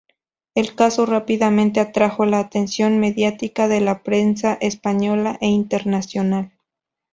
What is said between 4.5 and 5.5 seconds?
española e